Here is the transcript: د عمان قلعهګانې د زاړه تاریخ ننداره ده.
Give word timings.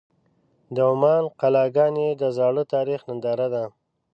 د 0.75 0.77
عمان 0.91 1.23
قلعهګانې 1.39 2.07
د 2.21 2.23
زاړه 2.37 2.63
تاریخ 2.73 2.99
ننداره 3.09 3.47
ده. 3.53 3.63